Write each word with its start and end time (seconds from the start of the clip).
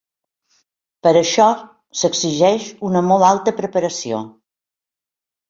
Per 1.07 1.11
això, 1.19 1.45
s'exigeix 1.99 2.71
una 2.91 3.05
molt 3.11 3.27
alta 3.29 3.55
preparació. 3.61 4.25